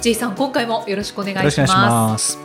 [0.00, 2.38] J さん今回もよろしくお願いしよろますしくお願いします。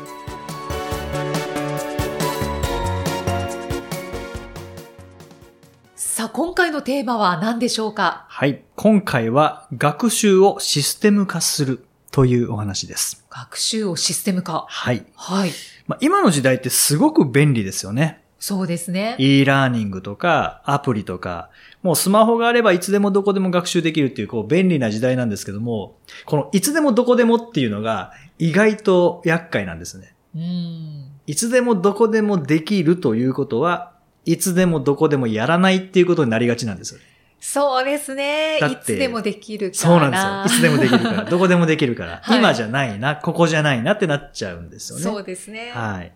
[5.96, 8.26] さあ今回のテーマは何でしょうか？
[8.28, 8.62] はい。
[8.76, 13.24] 今回は学習をシステム化するというお話です。
[13.30, 15.06] 学習をシステム化はい。
[15.16, 15.52] はい
[15.88, 18.25] まあ、今の時代ってすごく便利ですよね。
[18.46, 21.50] そうですね e ラーニングとかアプリとか、
[21.82, 30.14] もうスマホがあればいつでもどこでも学習できるっていうこう便利な時代なんですけども、このいつでもどこでもっていうのが意外と厄介なんですね。
[30.36, 33.94] うんいつでもどこでもできるということは、
[34.26, 37.06] いつでもどこでもやらないっていうことになりがちなんですよね。
[37.40, 40.60] そうですねいつでもできるからそうなんですよ。
[40.60, 45.04] いつでもできるから、どこでもできるから、 はい今じゃないな、ここじゃないなってなっちゃうんですよね。
[45.04, 46.12] そうですねはい。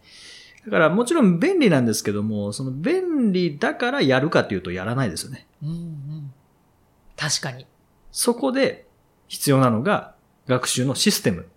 [0.70, 5.48] だからもちろん便利なんですけども、その便利だからやるかっていうとやらないですよね。
[5.64, 6.34] うんうん。
[7.18, 7.66] 確かに。
[8.12, 8.86] そこで
[9.28, 10.14] 必要なのが
[10.48, 11.48] 学習のシステム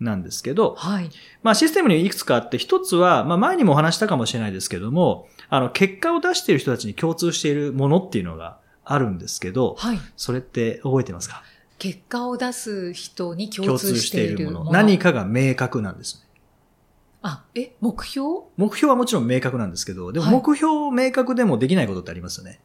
[0.00, 1.10] なんですけど、はい。
[1.42, 9.98] まあシステムにいくつかあって、一つは、まあ前にもお話したかもしれないですけども、あの、結果を出している人たちに共通しているものっていうのがあるんですけど、はい。
[10.16, 11.42] それって覚えてますか？
[11.78, 14.72] 結果を出す人に共通しているもの。
[14.72, 16.22] 何かが明確なんですね。
[17.22, 18.26] あえ目標？
[18.56, 22.60] 目標はもちろん明確なんですけど、でもはい目標明確でもできないことってありますよね。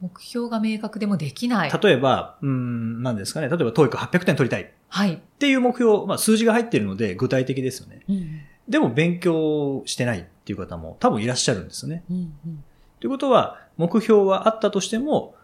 [0.00, 3.48] 目標が明確でもできない例えば、うーん、何ですかね。
[3.48, 8.02] 例えば、 TOEIC 800点取りたいっはい、ていう目標、まあ数字が入っているので具体的ですよね。
[8.08, 12.02] うんでも勉強してないっていう方も多分いらっしゃるんですよね。
[12.10, 12.64] うんうん、
[12.98, 15.34] ということは、目標はあったとしても、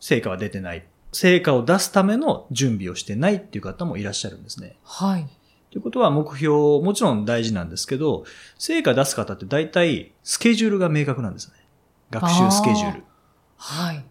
[0.00, 0.84] 成果は出てない。
[1.12, 4.76] 成果を出すための準備をしてないっていう方もいらっしゃるんですね。
[4.82, 5.28] はい
[5.72, 8.24] ということは目標、もちろん大事なんですけど、
[8.58, 11.54] 成果出す方って大体スケジュールが明確なんですね。
[12.10, 13.04] 学習スケジュール。
[13.56, 14.04] はい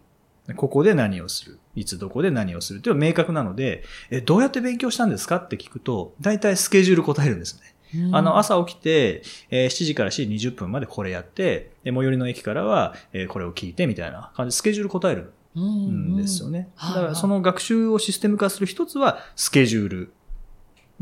[0.56, 1.60] ここで何をする。
[1.76, 7.60] いつどこで何をするっていうのは明確なので、え、どうやって勉強したんですかって聞くと、大体スケジュール答えるんです
[7.94, 8.04] ね。
[8.06, 16.70] うんあの、朝起きて、えー7時から7時20分までこれやって、で最寄りの駅からは、えーこれを聞いてみたいな感じでスケジュール答えるうんですよね。
[16.74, 20.12] はいだからその学習をシステム化する一つはスケジュール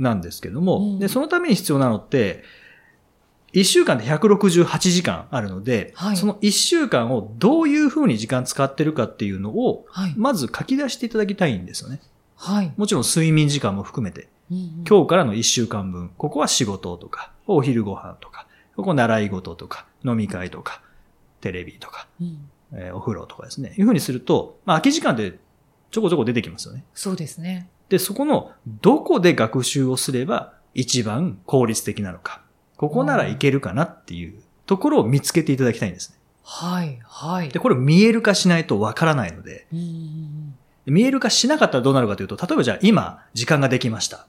[0.00, 2.42] なんですけども、うんで、そのために必要なのって、
[3.52, 12.00] 1週間で168時間あるので、はいその1週間をどういうふうに時間使ってるかっていうのを、はいまず書き出していただきたいんですよね。
[12.36, 14.28] はい、もちろん睡眠時間も含めて。
[14.50, 20.82] うんうん今日からの1週間分、ここは仕事とか、お昼ご飯とか、ここ習い事とか、飲み会とか、
[21.40, 23.74] テレビとか、うんえーお風呂とかですね。
[23.78, 25.38] いうふうにすると、まあ空き時間って
[25.90, 26.84] ちょこちょこ出てきますよね。
[26.94, 32.40] そうですねで、そこのどこで学習をすれば一番効率的なのか。
[32.76, 36.16] ここならいけるかなっていうところを見つけていただきたいんですね。
[36.42, 39.66] はいはいで、これ見える化しないとわからないので、
[40.86, 44.26] 見える化しなかったらどうなるかというと、例えばじゃあ今、時間ができました。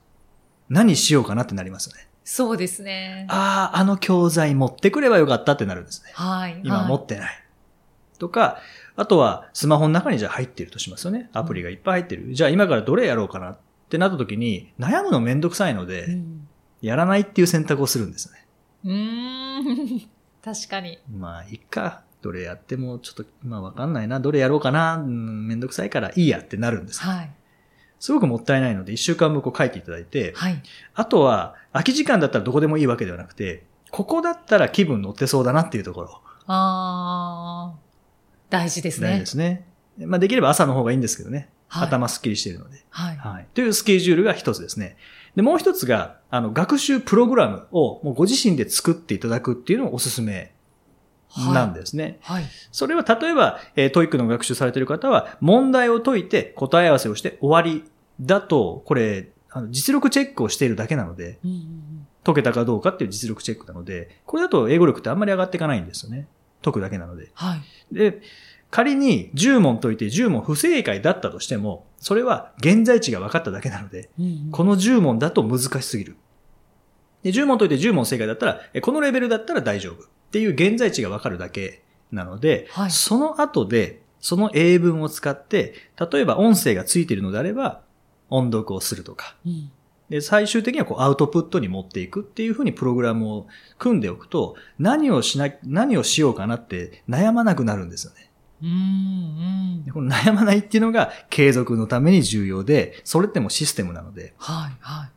[0.67, 2.07] 何しようかなってなりますよね。
[2.23, 6.11] そうですねああ、あの教材持ってくればよかったってなるんですね。
[6.13, 7.43] はい今持ってない。
[8.19, 8.59] とか、
[8.95, 11.29] あとはスマホの中にじゃあ入ってるとしますよね。
[11.33, 12.33] アプリがいっぱい入ってる。
[12.33, 13.57] じゃあ今からどれやろうかなっ
[13.89, 16.47] てなった時に、悩むのめんどくさいので、うん
[16.81, 18.47] やらないっていう選択をするんですね。
[18.85, 20.09] うーん
[20.43, 22.01] 確かにまあ、いっか。
[22.23, 24.19] どれやってもちょっと、まあわかんないな。
[24.19, 24.95] どれやろうかな。
[24.95, 27.01] うんめんどくさいからいいやってなるんです。
[27.01, 27.31] はい
[27.99, 30.59] すごくもったいないので、一週間分こう書いていただいて、はい
[30.95, 36.21] あとは、空き時間だったらどこでもいいわけではなくて、ここだったら気分乗ってそうだなっていうところ。
[36.47, 37.90] ああ
[38.51, 39.65] 大事ですね大事ですね。
[39.97, 41.37] まあできれば朝の方がいいんですけどね。
[41.37, 41.47] はい
[41.87, 42.83] 頭すっきりしているので。
[42.89, 43.47] はいはい。
[43.53, 44.97] というスケジュールが一つですね。
[45.37, 50.51] で、もう一つが、あの、学習プログラムをもうご自身で作っていただくっていうのがおすすめ
[51.37, 52.19] なんですね。
[52.23, 52.43] はい
[52.73, 57.89] それは例えば、えー、 TOEIC の学習されている方は、問題を解いて答え合わせをして終わり
[58.19, 66.27] だと、これ、あの実力チェックをしているだけなので、うんうんうん解けたかどうかっていう実力チェックなので、これだと英語力ってあんまり上がっていかないんですよね。
[66.61, 67.31] 解くだけなので。
[67.33, 67.95] はい。
[67.95, 68.21] で、
[68.69, 74.51] 仮に10問解いて10問不正解だったとしても、それは現在地が分かっただけなので、うんうん。
[74.51, 76.15] この10問だと難しすぎる。
[77.23, 80.03] で、10問解いて10問正解だったら、えこのレベルだったら大丈夫。
[80.03, 82.91] っていう現在地が分かるだけなので、はい。
[82.91, 85.73] その後で、その英文を使って、
[86.11, 87.81] 例えば音声がついているのであれば、
[88.29, 89.71] 音読をするとか、うん
[90.11, 93.47] で、最終的にはこうアウトプットに持っていくっていうふうにプログラムを
[93.79, 98.29] 組んでおくと、何をしな、何をしようかなって悩まなくなるんですよね。
[98.61, 105.09] うんうんでこの悩まないっていうのが継続のために重要で、それってもシステムなので、はいはい。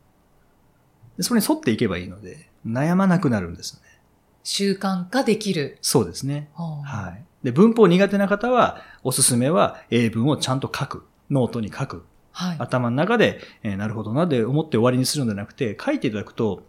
[1.17, 3.99] でそれに沿っていけばいいので、悩まなくなるんですよね。
[4.43, 5.77] 習慣化できる。
[5.81, 6.49] そうですね。
[6.53, 7.25] ははい。
[7.43, 11.05] で、文法苦手な方は、おすすめは英文をちゃんと書く。
[11.29, 12.05] ノートに書く。
[12.35, 12.55] はい。
[12.59, 16.63] 頭の中で、えーなるほどなで思って終わりにするのではなくて、書いていただくと、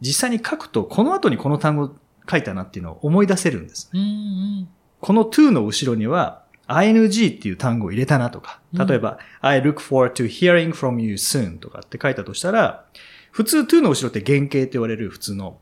[0.00, 1.94] 実際に書くと、この後にこの単語
[2.28, 3.90] 書いたなっていうのを思い出せるんです。
[3.92, 4.68] うんうん。
[5.00, 12.86] この to の後ろには、ing っていう単語を入れたなとか、例えば、I look forward to hearing from you soon とかって書いたとしたら、
[13.30, 15.58] 普通 to の後ろって原型って言われる普通の、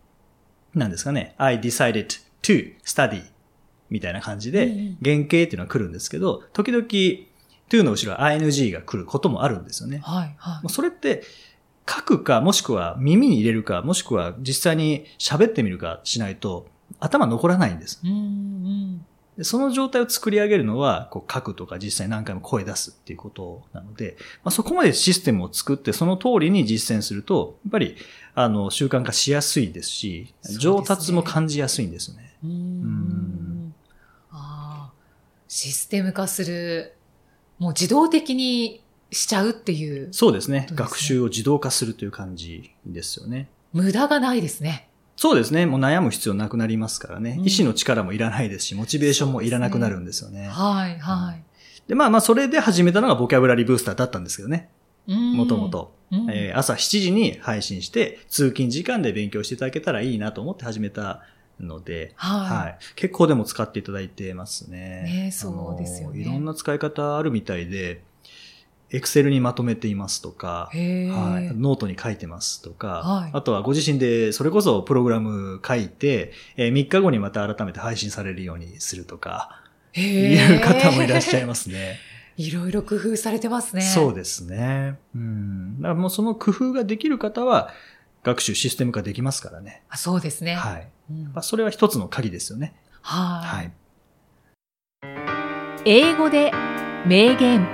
[0.74, 2.06] なんですかね、I decided
[2.42, 3.24] to study
[3.90, 6.86] みたいな感じでうんうん、原型っていうのは来るんですけど、時々
[7.70, 10.00] to の後ろは ing が来ることもあるんですよね。
[10.04, 10.68] はいはいもう。
[10.68, 11.22] それって、
[11.88, 16.68] 書くか、もしくは耳に入れるか、もしくは実際に喋ってみるかしないと、
[17.00, 18.00] 頭残らないんです。
[18.04, 19.06] うんうん。
[19.36, 27.96] でその状態を作り上げるのは、こう書くとか実際何回も声出すっていうことなので、まあ、そこまでシステムを作ってその通りに実践すると、やっぱり、
[28.34, 32.36] あの、習慣化しやすいですし、上達も感じやすいんですね。
[32.44, 33.74] うんうん。
[34.30, 34.92] ああ、
[35.48, 36.96] システム化する。
[37.60, 40.60] もう自動的にしちゃうっていう、そうですね。
[40.60, 43.48] そうですね学習を自動化するという感じですよね。
[43.72, 44.88] 無駄がないですね。
[45.16, 45.66] そうですね。
[45.66, 47.36] もう悩む必要なくなりますからね。
[47.38, 50.48] うん意志の力もいらないですし、モチベーションもいらなくなるんですよね。
[50.48, 51.42] はいはい。
[51.86, 54.70] で、まあまあ、それで始めたのがボキャブラリーブースターだったんですけどね。
[55.06, 55.68] ももとも。
[55.68, 55.94] と。
[56.10, 61.22] うんえー朝7時に配信して、通勤時間で勉強していただけたらいいなと思って始めた
[61.60, 62.78] ので、はいはい。
[62.96, 65.02] 結構でも使っていただいてますね。
[65.26, 68.02] ねそうですよねいろんな使い方あるみたいで、
[68.92, 70.68] エクセルにまとめていますとか。
[70.72, 70.78] はい、
[71.54, 79.62] ノートに書いてますとか、はいあとはご自身でそれこそプログラム書いて、えー3日後にまた改めて配信されるようにするとか、
[79.94, 81.98] いう方もいらっしゃいますね。
[82.36, 83.82] いろいろ工夫されてますね。
[83.82, 84.98] そうですね。
[85.14, 85.76] うん。
[85.80, 87.70] だからもうその工夫ができる方は、
[88.22, 89.82] 学習システム化できますからね。
[89.88, 90.54] あそうですね。
[90.54, 90.88] はい。
[91.10, 92.74] うんまあ、それは一つの鍵ですよね。
[93.02, 93.40] は。
[93.42, 93.70] はいい。
[95.86, 96.52] 英語で
[97.06, 97.66] 名言。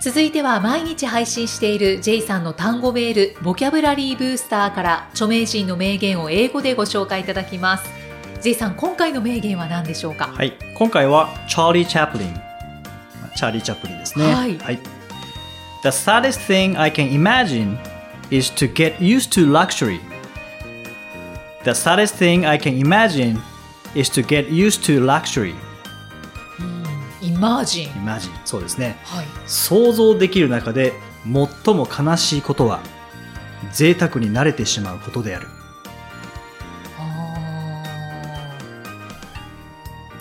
[0.00, 7.90] 続いては毎日配信している J さんの単語メール、ボキャブラリーブースターから著名人の名言を英語でご紹介いただきます。
[8.42, 10.28] J さん、今回の名言は何でしょうか？
[10.28, 10.56] はい。
[10.76, 12.47] 今回は、チャーリー・チャップリン。
[13.38, 14.24] まあチャーリー・チャップリンですね。
[14.34, 14.58] はい
[15.80, 17.78] The saddest thing I can imagine
[18.30, 20.00] is to get used to luxury.
[21.62, 23.40] The saddest thing I can imagine
[23.94, 25.54] is to get used to luxury.
[27.22, 27.88] イマージン。
[27.90, 28.30] Imagine.
[28.44, 28.98] そうですね。
[29.04, 29.26] はい。
[29.46, 30.92] 想像できる中で
[31.24, 32.80] 最も悲しいことは
[33.72, 35.46] 贅沢に慣れてしまうことである。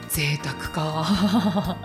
[0.10, 1.78] 贅沢か。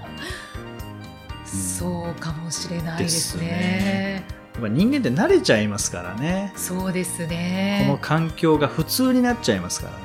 [1.83, 4.25] そうかもしれないですね。
[4.55, 6.53] やっぱ人間って慣れちゃいますからね。
[6.55, 7.87] そうですこね。
[7.89, 9.99] の環境が普通になっちゃいますからね。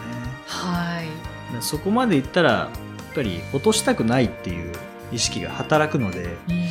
[0.47, 1.53] はい。
[1.53, 2.69] でそこまでいったら、や
[3.11, 4.73] っぱり落としたくないっていう
[5.11, 6.67] 意識が働くので、うん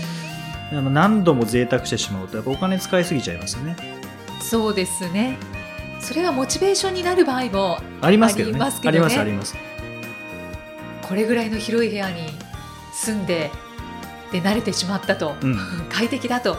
[0.72, 3.76] あの何度も贅沢してしまうと、やっぱお金使いすぎちゃいますよね。
[4.40, 5.38] そうですね。
[6.00, 8.58] それがモチベーションになる場合もありますけどね。
[8.58, 9.54] ありますねあります、あります。
[11.02, 12.32] これぐらいの広い部屋に
[12.92, 13.52] 住んで
[14.32, 15.56] で慣れてしまったと、うん。
[15.90, 16.56] 快適だと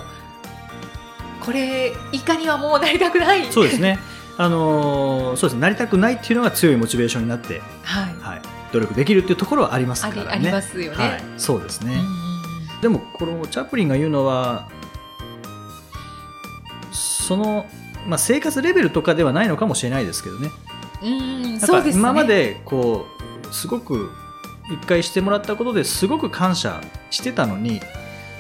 [1.42, 4.00] これ以下にはもうなりたくないそうですね。
[4.38, 5.60] あのーそうです。
[5.60, 10.28] なりたくないっていうのが強いモチベーションになって、はい、はい、努力できるっていうところはありますからね。
[10.30, 11.96] ありますよね、はい、そうですね。
[11.96, 12.28] うん
[12.82, 14.70] でも、このチャップリンが言うのは、
[16.92, 17.66] その、
[18.08, 20.52] まあ、生活レベルとかではないのかもしれないですけどね。
[21.04, 21.06] う
[21.56, 23.08] んそうですね今まで、こ
[23.50, 24.12] う、すごく、
[24.72, 27.82] 一回してもらったことですごく感謝してたのに、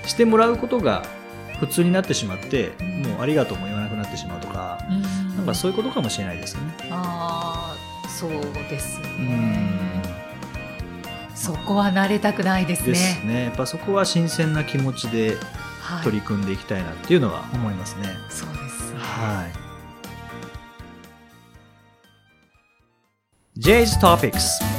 [0.05, 1.05] してもらうことが
[1.59, 6.61] 普通になってしまって、うんもうありがとうも言わなくなってしまうとか、うんなんかそういうことかもしれないですね。
[6.89, 8.31] ああそう
[8.69, 10.01] ですうねん。
[11.35, 13.43] そこは慣れたくないですねですね。
[13.45, 15.37] やっぱそこは新鮮な気持ちで
[15.87, 18.09] はい、取り組んでいきたいなっていうのは思いますね。
[18.29, 19.47] そうですねは
[23.55, 23.59] い。
[23.59, 24.76] J's Topics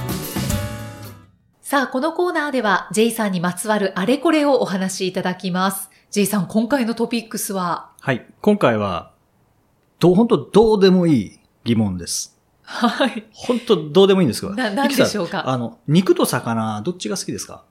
[1.71, 5.91] さあ、このコーナーでは J さんにまつわるあれこれをお話しいただきます。
[6.11, 7.91] J さん、今回のトピックスは？
[8.01, 8.25] はい。
[8.41, 9.13] 今回は、
[9.99, 12.41] どう、本当どうでもいい疑問です。
[12.63, 13.27] はい。
[13.33, 14.55] 本当どうでもいいんですが。
[14.55, 15.47] ななんでしょうか？
[15.47, 17.65] あの、肉と魚、どっちが好きですか？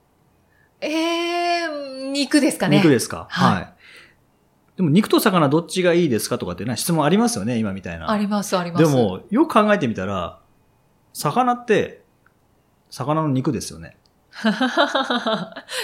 [0.80, 2.76] えー、肉ですかね。
[2.76, 3.74] 肉ですか、はいはい。
[4.76, 6.38] でも肉と魚どっちがいいですか？
[6.38, 8.08] とかってな質問ありますよね、今みたいな。
[8.12, 8.84] あります、あります。
[8.84, 10.38] で、も、よく考えてみたら、
[11.12, 12.06] 魚って、
[12.90, 13.96] 魚の肉ですよね。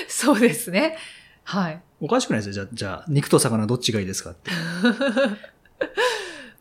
[0.08, 0.96] そうですね。
[1.44, 1.82] はい。
[2.00, 2.52] おかしくないですよ。
[2.54, 4.50] じゃあ、じゃあ肉と魚どっちがいいですかって。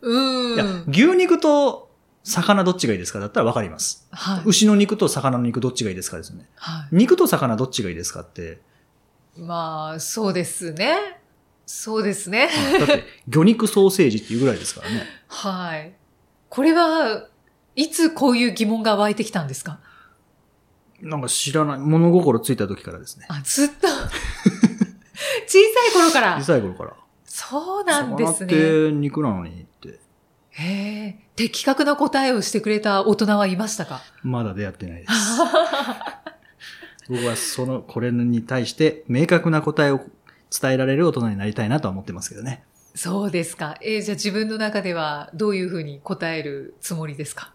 [0.02, 1.90] ういやーん。、牛肉と
[2.22, 3.20] 魚どっちがいいですか？
[3.20, 4.06] だったらわかります。
[4.10, 4.42] はい。
[4.44, 6.48] 牛の肉と魚の肉どっちがいいですかですよね。
[6.56, 8.58] は肉と魚どっちがいいですかって。
[9.36, 9.40] い。
[9.40, 11.20] まあ、そうですね。
[11.66, 12.50] そうですね。
[12.78, 15.04] だって、魚肉ソーセージっていうぐらいですからね。
[15.28, 15.94] はい。
[16.50, 17.26] これは、
[17.74, 19.80] いつこういう疑問が湧いてきたんですか？
[21.04, 23.26] なんか知らない、物心ついた時からですね。
[23.28, 23.86] あ、ずっと。
[23.86, 23.98] 小さ
[25.90, 26.44] い頃から小。
[26.44, 26.94] さい頃から。
[27.24, 28.46] そうなんです魚っね。
[28.46, 30.00] て肉なのにって、
[30.50, 31.18] へえ。
[31.36, 34.02] 的確な答えをしてくれた大人はいましたか？
[34.22, 35.12] まだ出会ってないです。
[37.08, 40.00] 僕はその、これに対して明確な答えを
[40.50, 42.64] 伝えられる大人になりたいなとは思ってますけどね。
[42.94, 43.76] そうですか。
[43.82, 47.52] えーじゃあ自分の中ではどういうふうに答えるつもりですか？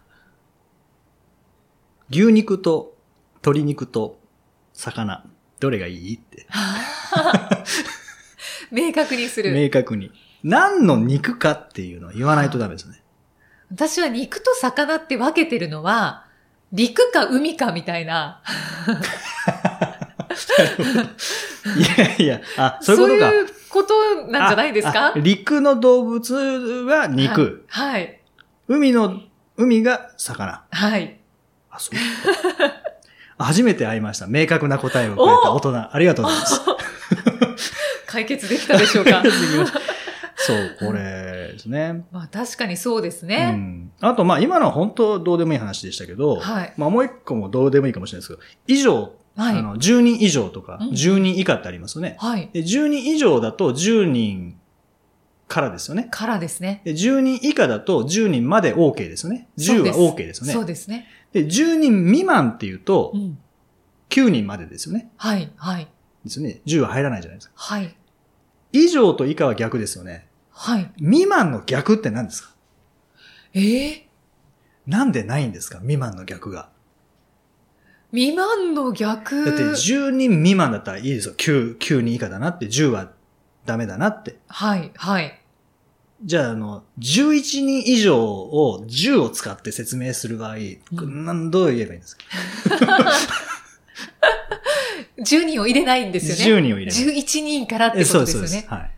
[2.10, 2.94] 牛肉と
[3.42, 4.18] 鶏肉と
[4.72, 5.24] 魚、
[5.60, 6.46] どれがいいって。
[8.70, 9.52] 明確にする。
[9.52, 10.10] 明確に。
[10.42, 13.02] 何の肉かっていうのを言わないとダメですね。
[13.70, 16.26] 私は肉と魚って分けてるのは、
[16.72, 18.42] 陸か海かみたいな。
[21.76, 23.30] いやいや、あ、そういうことか。
[23.32, 25.12] いうことなんじゃないですか？
[25.16, 27.64] 陸の動物は肉。
[27.68, 27.92] はい。
[27.92, 28.20] はい。
[28.68, 29.20] 海の、
[29.56, 30.64] 海が魚。
[30.70, 31.18] はい。
[31.70, 31.96] あ、そう。
[33.40, 34.26] あ初めて会いました。
[34.26, 35.94] 明確な答えをくれた大人。
[35.94, 36.60] ありがとうございます。
[38.06, 39.22] 解決できたでしょうか？
[40.36, 42.04] そう、これですね。
[42.10, 43.50] まあ確かにそうですうね。
[43.50, 43.92] ん。
[44.00, 46.72] あと、まあ今のは本当どうでもいい話でしたけど、はい。
[46.76, 52.16] まあもう一個もどうでもいいかもしれないですけど、以上、はいあの、10人以上とか、うん10人以下ってありますよね。
[52.18, 52.48] はい。
[52.52, 54.56] で、10人以上だと10人
[55.46, 56.08] からですよね。
[56.10, 56.80] からですね。
[56.84, 59.48] で、10人以下だと10人まで OK ですよね。
[59.58, 60.52] 10は OK ですよね。
[60.52, 61.06] そうですね。
[61.32, 63.38] で、10人未満っていうとう、ん。
[64.08, 65.10] 9人までですよね。
[65.16, 65.52] はい。
[65.56, 65.88] はい。
[66.24, 66.60] ですよね。
[66.66, 67.52] 10は入らないじゃないですか。
[67.56, 67.96] はい。
[68.72, 70.28] 以上と以下は逆ですよね。
[70.50, 70.92] はい。
[70.98, 72.50] 未満の逆って何ですか？
[73.54, 74.08] ええ
[74.86, 75.78] なんでないんですか？
[75.78, 76.70] 未満の逆が。
[78.12, 79.44] 未満の逆？
[79.44, 81.34] だって10人未満だったらいいですよ。
[81.34, 83.12] 9、9人以下だなって、10は
[83.64, 84.38] ダメだなって。
[84.48, 84.90] はい。
[84.96, 85.40] はい。
[86.22, 92.24] じゃあ、あの、11人以上を10を使って説明する場合、うんなんどう言えばいいんですか？
[95.18, 96.58] 10人を入れないんですよね。
[96.58, 98.66] 10人を入れない11人からってえことですよね。
[98.68, 98.90] はい。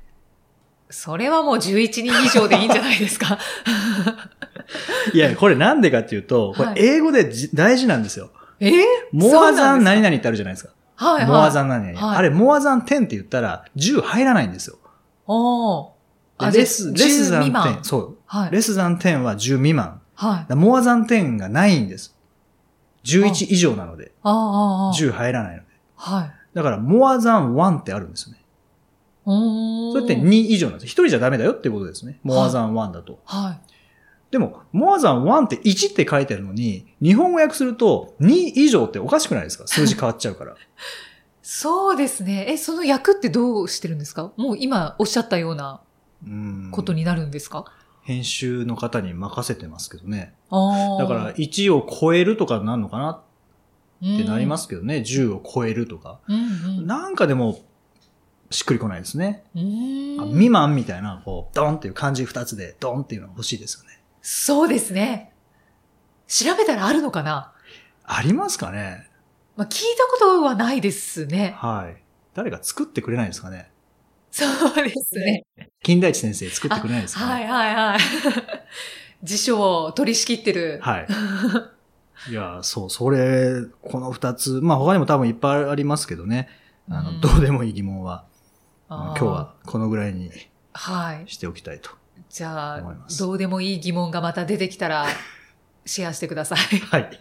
[0.91, 3.39] それはもう11人以上でいいんじゃないですか？
[5.15, 8.31] いや、これなんでかっていうと、こはいれ英語でじ大事なんですよ。
[8.61, 8.71] え？
[8.71, 8.75] ー
[9.13, 10.71] モアザン何々々ってあるじゃないですか。
[10.97, 11.27] はいはい。
[11.27, 12.07] モアザン何々。
[12.07, 14.79] はいあれ、モアザン10って言ったら10入らないんですよ。
[15.27, 15.93] おーで
[16.47, 17.85] あレス、レスザン10未満10。
[17.85, 18.19] そう。
[18.27, 18.51] はい。
[18.51, 20.01] レスザン10は10未満。
[20.15, 20.55] はい。
[20.55, 22.17] モアザン10がないんです。
[23.05, 24.13] 11以上なので。
[24.23, 24.95] ああ、ああ、ああ。
[24.95, 25.69] 10入らないので。
[25.97, 26.33] はい。
[26.55, 28.39] だから、モアザン1ってあるんですよね。
[29.25, 30.87] それって2以上なんです。
[30.87, 32.19] 1人じゃダメだよってことですね。
[32.23, 33.21] モアザン1だと。
[33.25, 33.61] はい。
[34.33, 39.67] でも、モアザン1って1って書いてあるのに、日本語訳すると2以上っておかしくないですか？
[39.67, 40.57] 数字変わっちゃうから。
[41.43, 42.47] そうですね。
[42.49, 44.33] え、その役ってどうしてるんですか？
[44.37, 45.92] もう今おっしゃったようなうん
[46.71, 47.65] ことになるんですか、
[48.03, 50.35] 編集の方に任せてますけどね。
[50.51, 53.11] だから、1を超えるとかになるのかな？
[53.11, 53.21] っ
[54.03, 54.97] ってなりますけどね。
[54.97, 56.19] 10を超えるとか。
[56.27, 56.87] うんうん。
[56.87, 57.61] なんかでも、
[58.51, 59.45] しっくりこないですね。
[59.55, 64.03] 未満みたいな、こう、ドンっていう漢字2つで、ドンっていうのが欲しいですよね。
[64.21, 65.33] そうですね。
[66.27, 67.53] 調べたらあるのかな？
[68.05, 69.09] ありますかね？
[69.57, 71.55] まあ、聞いたことはないですね。
[71.57, 72.03] はい。
[72.35, 73.71] 誰か作ってくれないですかね？
[74.33, 75.45] そうですね。
[75.83, 77.27] 金田一先生作ってくれないですか？
[77.27, 77.99] ねはいはいはい。
[79.23, 80.81] 辞書を取り仕切ってる。
[80.83, 81.07] はい。
[82.31, 86.49] いや、そう、それ、この二つ、まあ他にも多分いっぱいありますけどね。
[86.89, 88.25] あの、うんどうでもいい疑問は、
[88.89, 90.31] 今日はこのぐらいに
[90.73, 91.25] はい。
[91.27, 91.91] しておきたいと。
[92.31, 95.07] じゃあ思いま、すどうでもいい疑問がまた出てきたら、
[95.85, 96.59] シェアしてください。
[96.79, 97.21] はい。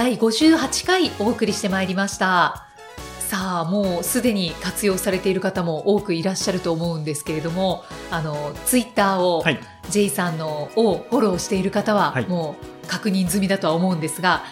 [0.00, 2.64] 第58回お送りしてまいりました。
[3.18, 9.60] さあ、もうすでに活用されている方も多くいらっしゃると思うんですけれども、あの、ツイッターを、はい。
[9.90, 14.42] J さんのをフォローしている方ははいもう確認済みだとは思うんですが、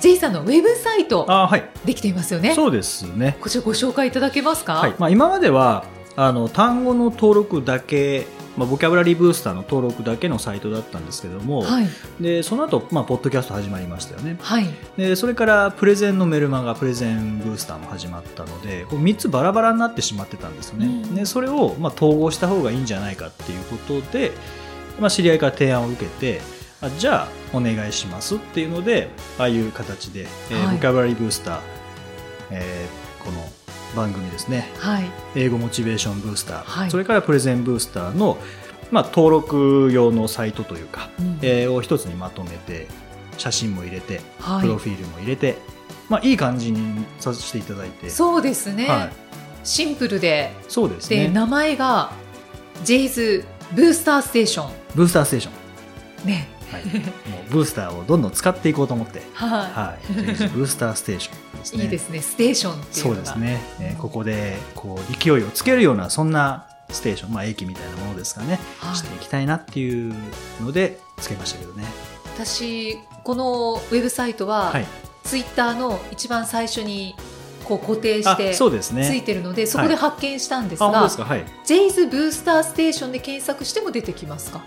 [0.00, 1.70] J さんのウェブサイトあーはい。
[1.84, 2.56] できていますよね。
[2.56, 3.36] そうですね。
[3.40, 4.74] こちらご紹介いただけますか？
[4.74, 4.94] はい。
[4.98, 5.84] まあ今までは、
[6.16, 11.88] あの、単語の登録だけまあ、ボキャブラリーブースターの登録だけのサイトだったんですけども、はい。
[12.20, 14.66] でその後、まあポッドキャスト始まりましたよねはい。
[14.96, 24.32] でそれからプレゼンのメルマガプレゼンブースターも始まったのでこう3つバラバラになってしまってたんですよね、うんでそれをまあ統合した方がいいんじゃないかっていうことで、
[25.00, 26.40] まあ、知り合いから提案を受けて
[26.80, 29.08] あじゃあお願いしますっていうので
[29.38, 31.60] ああいう形で、えーはいボキャブラリーブースター、
[32.50, 33.44] えーこの
[33.94, 34.70] 番組ですね。
[34.78, 35.10] はい。
[35.34, 36.90] 英語モチベーションブースター、はい。
[36.90, 38.38] それからプレゼンブースターの、
[38.90, 42.86] まあ、登録用のサイトというか、うんえーを一つにまとめて
[43.38, 44.62] 写真も入れてはい。
[44.62, 45.58] プロフィールも入れて、
[46.08, 48.10] まあ、いい感じにさせていただいて。
[48.10, 48.86] そうですね。
[48.86, 49.12] はい、
[49.64, 52.12] シンプルで、そうですで、ね名前が、
[52.84, 54.72] ジェイズブースターステーション。
[54.94, 55.50] ブースターステーショ
[56.24, 56.55] ン、ね。
[56.72, 56.90] はい、も
[57.48, 61.78] うブースターをどんどん使っていこうと思って、ははい、ジェイズブースターステーションですい。
[61.78, 61.84] ね。
[61.84, 62.20] いいですね。
[62.20, 63.16] ステーションっていうのが。
[63.16, 68.96] そうですね、えーここでこう勢いをつけるようなそんなステーション、まあ、駅みたいなものですかね、はい。
[68.96, 70.14] していきたいなっていう
[70.60, 71.84] のでつけましたけどね。
[72.34, 74.86] 私、このウェブサイトは、はい。
[75.24, 77.16] ツイッターの一番最初に
[77.64, 79.08] こう固定しあてそうですね。
[79.08, 81.24] ついてるので、そこで発見したんですが、ですか？
[81.24, 81.44] はい。
[81.64, 84.60] ジェイズブースターステーションで検索しても出てきますか？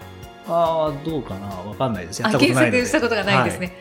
[0.48, 1.48] ああどうかな？
[1.48, 2.22] わかんないです。
[2.22, 3.76] や検索したことがないんですね、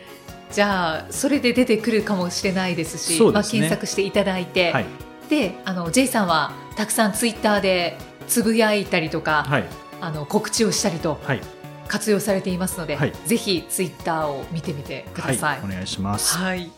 [0.51, 4.85] じゃあそれで出てくるかもしれないですしまあ、検索していただいて、はい。
[5.29, 7.97] であの J さんはたくさんツイッターで
[8.27, 9.63] つぶやいたりとか、はい。
[10.01, 11.41] あの告知をしたりとはい。
[11.87, 13.13] 活用されていますので、はい。
[13.25, 15.59] ぜひツイッターを見てみてください。
[15.59, 16.37] はい、お願いします。
[16.37, 16.71] はい。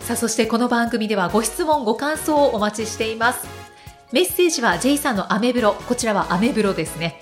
[0.00, 3.46] さあ、そしてこの番組ではご質問、ご感想をお待ちしています。
[4.10, 7.21] メッセージは J さんのアメブロ、こちらはアメブロですね。